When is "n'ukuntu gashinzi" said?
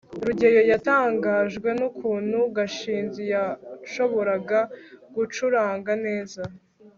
1.79-3.21